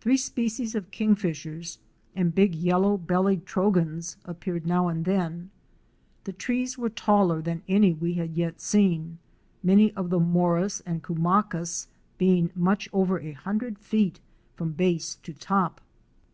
[0.00, 5.50] Three species of Kingfishers *" and big Yellow bellied Trogons" appeared now and then.
[6.24, 9.18] The trees were taller than any we had yet seen,
[9.62, 11.86] many of the moras and cumacas
[12.16, 14.20] being much over a hundred feet
[14.56, 15.82] from base to top.